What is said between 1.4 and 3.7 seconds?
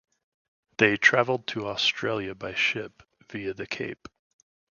to Australia by ship, via the